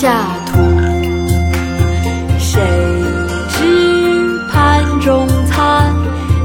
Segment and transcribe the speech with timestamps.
[0.00, 0.60] 下土。
[2.38, 2.62] 谁
[3.50, 5.92] 知盘中餐，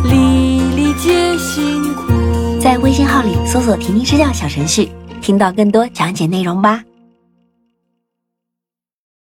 [0.05, 2.59] 粒粒皆辛苦。
[2.59, 4.89] 在微信号里搜索“婷婷支教”小程序，
[5.21, 6.81] 听到更多讲解内容吧。